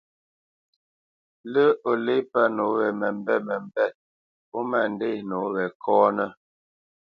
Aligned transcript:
Lə́ 1.51 1.67
o 1.89 1.91
lê 2.05 2.17
pə́ 2.31 2.45
nǒ 2.55 2.65
we 2.75 2.85
məmbêt 2.99 3.41
məmbêt 3.47 3.93
ó 4.55 4.59
ma 4.69 4.79
ndê 4.91 5.09
nǒ 5.29 5.39
we 5.53 5.63
kɔ́nə́. 5.83 6.29